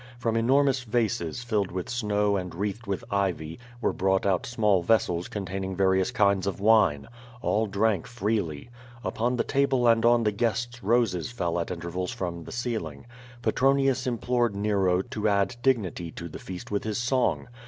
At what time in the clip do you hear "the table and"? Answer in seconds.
9.35-10.03